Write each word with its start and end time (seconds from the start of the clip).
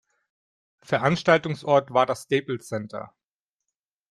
Veranstaltungsort 0.81 1.93
war 1.93 2.07
das 2.07 2.23
Staples 2.23 2.65
Center. 2.65 3.13